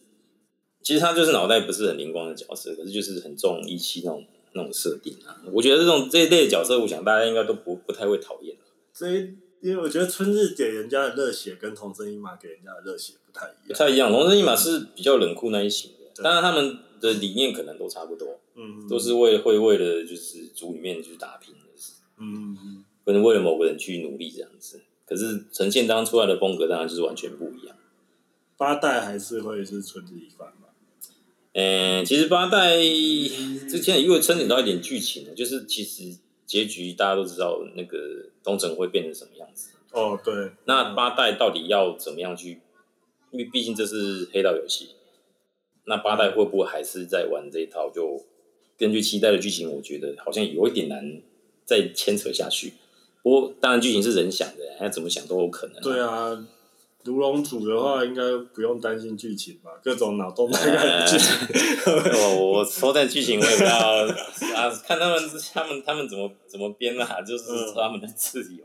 [0.82, 5.38] 其实他就是脑袋不是很灵光的角色，可是就是很重义气那种那种设定啊。
[5.52, 8.56] 我觉得这种这一类的角色，我想大家应该都不不太会讨厌。
[8.92, 14.10] 这一因为我觉得春日给人家的热血跟同生一马给人家的热血不太一样，不太一样。
[14.10, 16.78] 同生一马是比较冷酷那一型的，当然他们。
[17.00, 21.60] 的理念可能都差不多，嗯，都是为会为了就是组里面去打拼的，
[22.18, 27.76] 嗯嗯，可能为了某个人去努力这样子，可是呈现当出来的风格当然就是完全不一样。
[28.56, 30.68] 八代还是会是春日一番吧？
[31.52, 37.98] 嗯，其实八代之前因为牵扯到一点剧情呢，就是其实结局大家都知道那个
[38.42, 39.70] 东城会变成什么样子。
[39.92, 40.52] 哦，对。
[40.64, 42.60] 那八代到底要怎么样去？
[43.32, 44.90] 因为毕竟这是黑道游戏。
[45.86, 47.90] 那八代会不会还是在玩这一套？
[47.90, 48.24] 就
[48.78, 51.22] 根据期待的剧情，我觉得好像有一点难
[51.64, 52.74] 再牵扯下去。
[53.22, 55.82] 不过当然剧情是人想的，要怎么想都有可能。
[55.82, 56.46] 对啊，
[57.04, 58.22] 如龙组的话应该
[58.52, 59.70] 不用担心剧情吧？
[59.82, 61.34] 各种脑洞大剧情。
[61.86, 63.78] 我我说在剧情我也不知道
[64.54, 65.22] 啊，看他们
[65.54, 67.44] 他们他们怎么怎么编啊，就是
[67.74, 68.64] 他们的自由。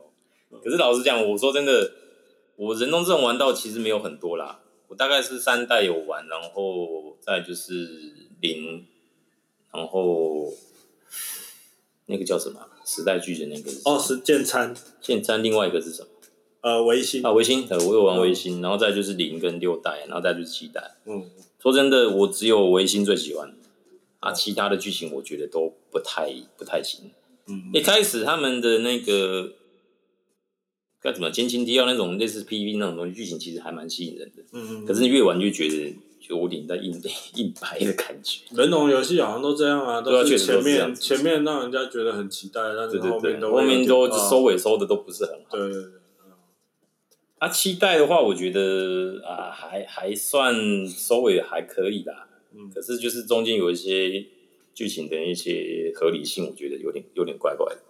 [0.51, 1.91] 嗯、可是老实讲，我说真的，
[2.55, 4.59] 我人中这种玩到其实没有很多啦。
[4.91, 8.85] 我大概是三代有玩，然后再就是零，
[9.73, 10.51] 然后
[12.07, 12.59] 那个叫什么？
[12.85, 14.75] 时代剧的那个哦，是剑餐。
[14.99, 16.09] 剑餐，另外一个是什么？
[16.59, 17.25] 呃，维新。
[17.25, 20.97] 啊，维新，呃，我有玩维新，嗯、然后再就是零跟六代，然后再就是七代。
[21.05, 21.23] 嗯，
[21.61, 23.55] 说真的，我只有维新最喜欢，
[24.19, 27.11] 啊，其他的剧情我觉得都不太不太行。
[27.47, 29.53] 嗯，一开始他们的那个。
[31.01, 34.43] 该怎么前情提要那种类似 PV 那种东西，剧情其实还蛮吸引人的。
[34.51, 34.85] 嗯嗯。
[34.85, 36.93] 可是越玩就觉得就有点在硬
[37.35, 38.41] 硬掰的感觉。
[38.55, 45.57] 人龙游戏好像都这样啊，都是前面前面让人家觉得很期待，但是后面都后面都收尾收的都不是很好。
[45.57, 45.91] 对对对。
[47.39, 52.27] 啊，期待的话，我觉得啊，还还算收尾还可以啦。
[52.53, 52.69] 嗯。
[52.71, 54.23] 可是就是中间有一些
[54.75, 57.81] 剧情的一些合理性，我觉得有点有点怪怪的。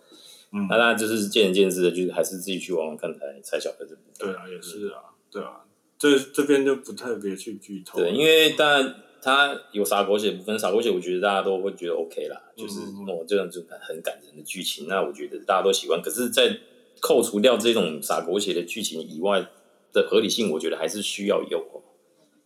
[0.53, 4.27] 嗯，那当然就是见仁见智的，就是还是自己去玩玩看才才晓得这部分。
[4.27, 5.61] 对啊，也是啊，对啊，
[5.97, 7.99] 这这边就不特别去剧透。
[7.99, 16.01] 对，因为当然他有洒狗血部分，洒狗血我觉得大家都会觉得 OK 啦，就是哦这样就很很感人的剧情，那我觉得大家都喜欢。
[16.01, 16.59] 可是，在
[16.99, 19.47] 扣除掉这种洒狗血的剧情以外
[19.93, 21.81] 的合理性，我觉得还是需要有。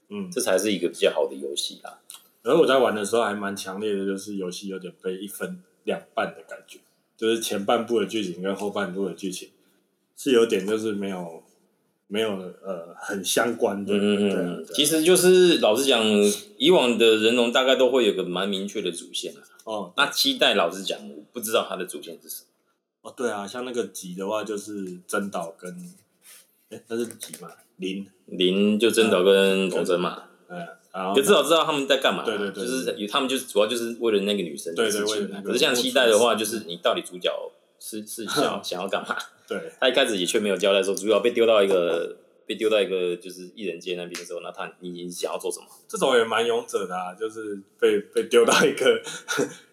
[0.10, 2.00] 嗯，这才是一个比较好的游戏啦。
[2.44, 6.78] 而我在玩的时候还蛮强烈的，就是游戏有点被一分两半的感觉。
[7.17, 9.49] 就是前半部的剧情跟后半部的剧情
[10.17, 11.43] 是有点就是没有
[12.08, 12.32] 没有
[12.63, 16.04] 呃很相关的，嗯嗯嗯，其实就是老实讲，
[16.58, 19.41] 以往的人龙大概都会有个蛮明确的主线啊。
[19.63, 22.47] 哦，那期待老实讲，我不知道它的主线是什么。
[23.10, 25.73] 哦，对啊，像那个吉的话就是真岛跟，
[26.69, 27.49] 哎，那是几嘛？
[27.78, 30.23] 零零就真岛跟童真嘛。
[30.49, 30.67] 嗯。
[31.13, 35.43] 就至少知道他们在干嘛，对对对，就是有他们就是主要就是为了那个女生的事情。
[35.43, 37.29] 可是像期待的话，就是你到底主角
[37.79, 39.15] 是是 想想要干嘛？
[39.47, 42.15] 对， 他一开始也却没有交代说主角被丢到一个
[42.47, 45.65] 被丢到一个就是艺人界那边的时候，那他你你想要做什么？
[45.88, 49.01] 这种也蛮勇者的啊，就是被 被丢到一个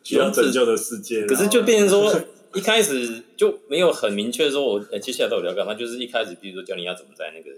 [0.03, 1.25] 需要拯救的世界。
[1.27, 2.13] 可是就变成说
[2.55, 7.57] 一开始就没有很明确说我接下来到底要干嘛，就是一开始比如说教你要怎么在那个。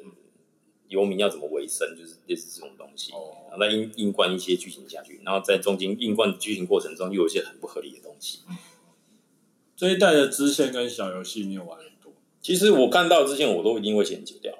[0.88, 3.12] 游民要怎么维生，就是类似这种东西，
[3.51, 8.40] 然后再硬硬灌一些剧情下去，然后在中间硬灌剧情过程中又有一些很不合理的东西。
[9.77, 12.12] 这一代的支线跟小游戏你有玩很多？
[12.40, 14.57] 其实我看到支线我都一定会先解掉。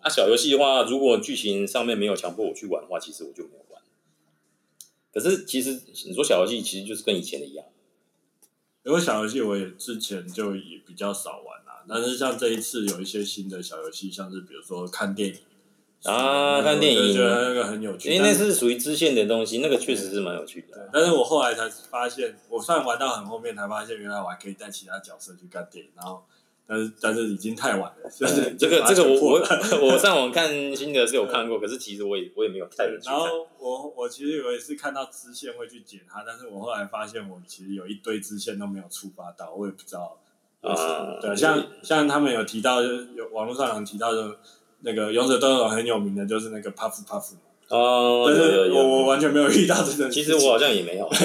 [0.00, 3.82] 啊，小游戏的话，如果剧情上面没有强迫我去玩的话，其实我就没有玩。
[5.12, 7.66] 可是其实你说小游戏，其实就是跟以前的一样。
[8.84, 15.36] 因为小游戏我也之前就也比较少玩啦，但是像这一次有一些新的小游戏，像是比如说看电影。
[16.04, 20.88] 啊，看电影，觉得那个很有趣，因为那是属于支线的东西，那个确实是蛮有趣的。
[20.92, 26.24] 但是我后来才发现，我算玩到很后面才发现，原来我还可以带其他角色去看电影，然后，
[26.66, 28.10] 但是但是已经太晚了。
[28.10, 32.86] 就是这个这个我我我上网看新的是有看过， 可是其实我也我也没有太。
[33.04, 40.18] 然后我我其实我也是看到支线会去解它，但是我后来发现我其实有一堆支线都没有触发到，我也不知道。
[40.62, 44.36] 啊，对，像像他们有提到，就有网络上有提到的，
[44.82, 47.32] 那个勇者斗恶龙很有名的，就是那个 Puff Puff。
[47.68, 50.10] 哦，但是有有有我我完全没有遇到这种。
[50.10, 51.08] 其实我好像也没有。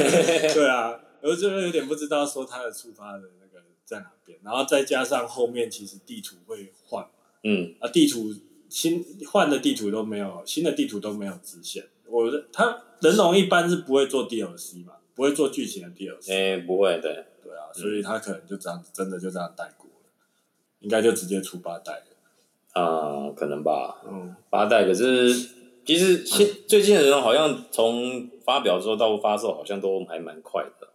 [0.54, 7.10] 对啊，我就是有点不知道说它的触发的那个在哪边，然后再加上后面其实地图会换嘛，
[7.44, 8.34] 嗯，啊，地图
[8.70, 11.86] 新换的地图都没有，新的地图都没有支线。
[12.06, 16.32] 我他人龙一般是不会做 DLC 嘛，不会做剧情的 DLC。
[16.32, 20.10] 哎、欸，不会，对，对啊，所以他可能就这样子，真的就这样带过了，
[20.80, 22.06] 应该就直接出八代了。
[22.78, 24.02] 啊、呃，可能吧。
[24.08, 25.56] 嗯，八代可是。
[25.88, 30.90] 其实现最近的人好像从发表之后到发售，好像都还蛮快的，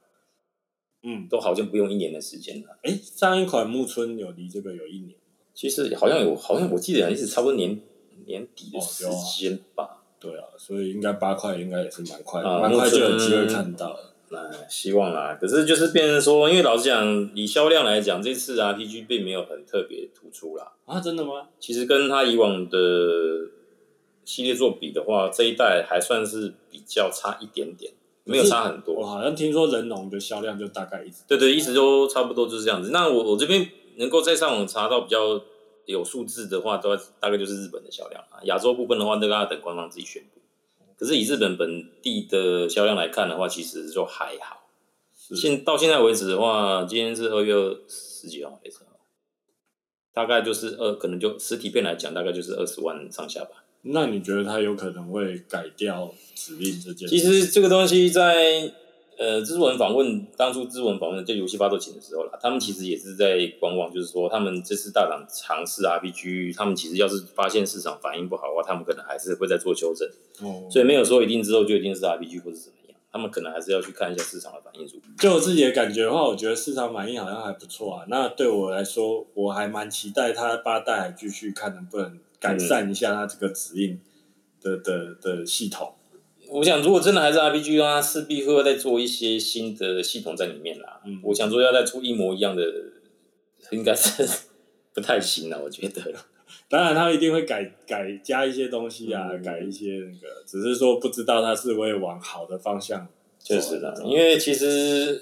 [1.03, 2.77] 嗯，都好像不用一年的时间了。
[2.83, 5.17] 哎，上一款木村有离这个有一年，
[5.55, 7.81] 其实好像有，好像我记得好像是差不多年
[8.27, 10.05] 年底的时间吧、哦啊。
[10.21, 14.12] 对啊，所以应该八块应该也是蛮快的，蛮、呃、快就有机会看到了。
[14.33, 20.73] 那希望啦，可是就是变成说，因为老实讲，以销量来讲，这次 RPG 并没有很特别突出啦。
[20.87, 21.49] 啊，真的吗？
[21.61, 22.79] 其实跟他以往的。
[24.25, 27.93] 系列作比的话，这一代还算是比较差一点点，
[28.23, 28.95] 没有差很多。
[28.95, 32.91] 我好像听说人龙的销量就大概一直对对，一直都差不多就是这样子。
[32.93, 35.43] 那我我这边能够在上网查到比较
[35.87, 38.39] 有数字的话，都大概就是日本的销量啊。
[38.45, 40.41] 亚洲部分的话，那个要等官方自己宣布。
[41.03, 44.69] 可是以日本本地的销量来看的话，其实就还好。
[45.35, 47.53] 现到现在为止的话，今天是二月
[47.89, 48.87] 十几号，没错，
[50.15, 53.65] 大概就是二，可能就实体片来讲，大概就是二十万上下吧。
[53.81, 57.09] 那你觉得他有可能会改掉指令这件事？
[57.09, 58.73] 其实这个东西在
[59.23, 70.09] 呃，知文访问当初知文访问就游戏发售前的时候啦，他们其实也是在观望，就是说他们这次大胆尝试 RPG，他们其实要是发现市场反应不好的话，他们可能还是会再做修正。
[70.41, 74.85] 哦，所以没有说一定之后就一定是 RPG 或者怎么样，他们可能还是要去看一下市场的反应。
[75.17, 78.05] 就我自己的感觉的话，我觉得市场反应好像还不错啊。
[78.09, 82.19] 那对我来说，我还蛮期待他八代还继续看能不能。
[82.43, 84.01] 改善一下他这个指令
[84.61, 85.95] 的的的系统。
[86.53, 91.01] 我想，如果真的还是 RPG 的话，势必会再做一些新的系统在里面啦。
[91.07, 92.63] 嗯，我想说要再出一模一样的，
[93.71, 94.29] 应该是
[94.93, 95.63] 不太行了。
[95.63, 96.03] 我觉得，
[96.69, 103.09] 当然他一定会改改加一些东西啊，嗯、改一些那个，只是说不知道他是会往好的方向。
[103.39, 105.21] 确实的，因为其实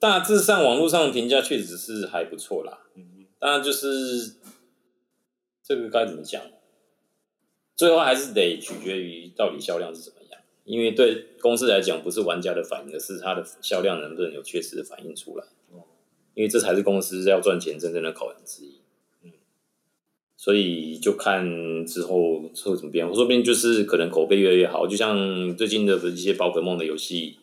[0.00, 2.80] 大致上网络上的评价确实是还不错啦。
[2.96, 4.34] 嗯，当然就是。
[5.68, 6.40] 这个该怎么讲？
[7.76, 10.17] 最后还是得取决于到底销量是什么样。
[10.68, 15.44] 因为对公司来讲，不是玩家的反应，而是它的销量能不能有确实的反映出来。
[16.34, 18.80] 因为这才是公司要赚钱真正的考量之一。
[19.24, 19.32] 嗯，
[20.36, 23.08] 所以就看之后会怎么变。
[23.08, 27.38] 我说不定就是可能口碑越来越好，就像最近的一些宝可梦的游戏。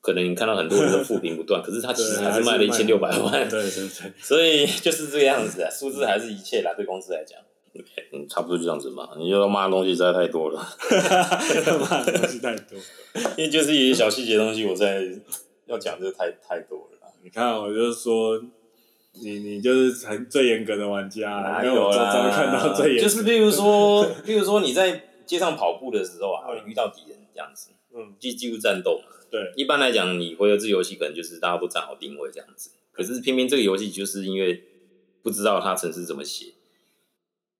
[0.00, 3.48] 可能你看到很多人的负评不断， 可是它其实还是卖了一千六百万。
[3.48, 7.38] 对对对， 所以就是这个样子啊，数字还是一切啦，对公司来讲。
[8.12, 9.10] 嗯，差不多就这样子嘛。
[9.18, 10.60] 你要骂的东西实在太多了，
[11.90, 12.78] 骂的东西太多，
[13.36, 15.02] 因为就是一些小细节的东西，我在
[15.66, 16.98] 要讲就太太多了。
[17.22, 18.40] 你看，我就是说，
[19.14, 22.24] 你你就是很最严格的玩家，哪有啦？
[22.24, 29.04] 我看到最严，就是比如说，比如说你在街上跑步的时候啊，遇到敌人这样子，嗯，就进入战斗嘛。
[29.28, 32.70] 对，一般来讲，你回合制游戏可能就是大家都站好定位这样子。
[32.92, 34.62] 可是偏偏这个游戏就是因为
[35.22, 36.52] 不知道它城市怎么写，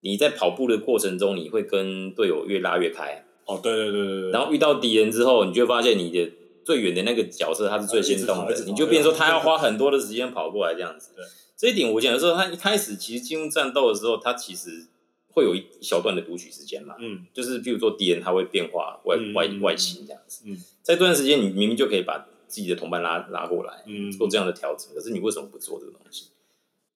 [0.00, 3.24] 你在跑步的过程中，你会跟队友越拉越开。
[3.46, 4.30] 哦，对对对对对。
[4.30, 6.32] 然后遇到敌人之后，你就会发现你的
[6.64, 11.12] 最远的那个角色他是最先动的，你就变成说他要花很多的时间跑过来这样子。
[11.14, 11.24] 对，
[11.56, 14.86] 这一点我讲的时候，他一开始其实进入战斗的时候，他其实
[15.28, 16.96] 会有一小段的读取时间嘛。
[16.98, 17.24] 嗯。
[17.32, 20.42] 就是比如说敌人他会变化外外外形这样子。
[20.46, 20.56] 嗯。
[20.82, 26.26] 在这段时间，你明明就可以把自己的同伴拉拉过来，嗯，做这样的调整，可是你为什么不做这个东西？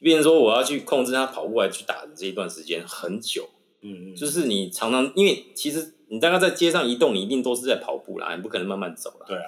[0.00, 3.48] 变成说我要去控制他跑过来去打的这一段时间很久，
[3.82, 9.26] 嗯嗯，就是你常常因为其实你大概在街上移动，你一定都是在跑步啦，你不可能慢慢走啦。
[9.28, 9.44] 对啊，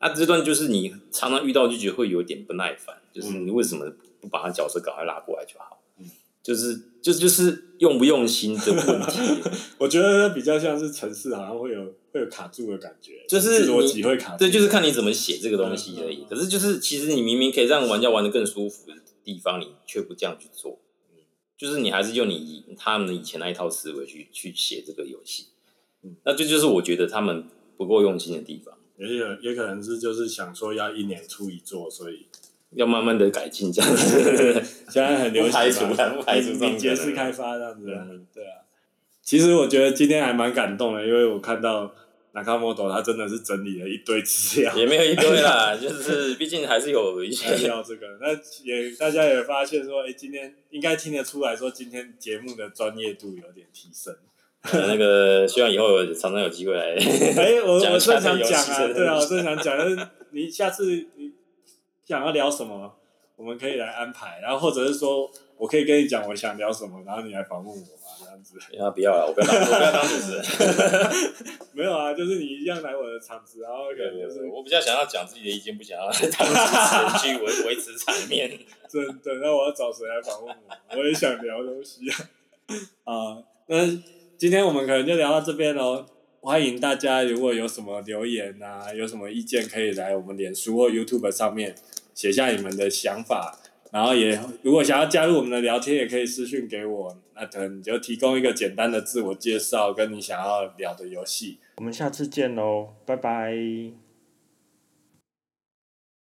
[0.00, 5.80] 那这段就是你常常遇到就觉得会有点不耐烦，就是你为什么不把他角色赶快拉过来就好？
[5.98, 6.06] 嗯，
[6.42, 9.20] 就是就就是用不用心的问题。
[9.78, 11.94] 我觉得比较像是城市，好像会有。
[12.12, 14.40] 会有卡住的感觉，就是逻辑会卡住。
[14.40, 16.26] 对，就是看你怎么写这个东西而已。
[16.28, 18.92] 可是，就是其实你明明可以让玩家玩的更舒服的
[19.24, 20.78] 地方，你却不这样去做。
[21.56, 25.46] 就是你还是用你他们以前那一套思维去去写这个游戏。
[26.24, 27.44] 那这就是我觉得他们
[27.76, 28.76] 不够用心的地方。
[28.98, 32.26] 也有也可能是就是想说要一年出一座，所以
[32.72, 34.54] 要慢慢的改进这样子。
[34.90, 37.86] 现在很流行，不排除不排除敏捷式开发这样子。
[38.34, 38.62] 对啊，
[39.22, 41.94] 其实我觉得今天还蛮感动的，因为我看到。
[42.34, 48.06] Nakamoto 他真的是整理了一堆资料，也没有一堆啦， 就是毕竟还是有一些要这个。
[48.22, 48.32] 那
[48.64, 54.16] 也大家也发现说，哎、欸，今天应该听得出来说，今天节目的专业度有点提升。
[54.72, 56.94] 那个希望以后常常有机会来。
[57.36, 61.32] 哎、欸， 我我正想讲啊，对啊，我正想讲，就是你下次你
[62.06, 62.94] 想要聊什么，
[63.36, 68.01] 我们可以来安排，然后或者是说我可以跟你讲我想聊什么，然后你来访问我。
[68.78, 70.42] 啊，不要了，我不要当，我不要当主持人。
[71.72, 78.58] 没有啊，就是你一样来我的场子，然后可能就是我比较想要讲自己的意见，不想要当主持人去维 维持场面。
[78.88, 80.98] 真的，那我要找谁来访问我？
[80.98, 82.16] 我也想聊东西啊。
[83.04, 83.86] 啊，那
[84.36, 86.06] 今天我们可能就聊到这边喽。
[86.40, 91.74] 欢迎大家，如果有什么留言啊，有什么意见，可以来我们脸书或 YouTube 上面
[92.14, 93.60] 写下你们的想法。
[93.92, 97.16] 然后也如果想要加入我们的聊天，也可以私信给我。
[97.34, 101.58] 那可能你就提供一个简单的自我介绍，跟你想要聊的游戏。
[101.76, 104.01] 我们下次见喽，拜拜。